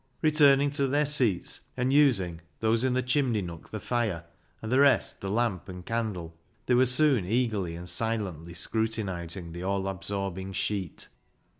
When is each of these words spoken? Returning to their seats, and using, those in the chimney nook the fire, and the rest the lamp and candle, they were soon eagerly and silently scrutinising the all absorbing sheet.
Returning 0.23 0.71
to 0.71 0.87
their 0.87 1.05
seats, 1.05 1.59
and 1.77 1.93
using, 1.93 2.41
those 2.59 2.83
in 2.83 2.95
the 2.95 3.03
chimney 3.03 3.43
nook 3.43 3.69
the 3.69 3.79
fire, 3.79 4.23
and 4.59 4.71
the 4.71 4.79
rest 4.79 5.21
the 5.21 5.29
lamp 5.29 5.69
and 5.69 5.85
candle, 5.85 6.35
they 6.65 6.73
were 6.73 6.87
soon 6.87 7.23
eagerly 7.23 7.75
and 7.75 7.87
silently 7.87 8.55
scrutinising 8.55 9.51
the 9.51 9.61
all 9.61 9.87
absorbing 9.87 10.53
sheet. 10.53 11.07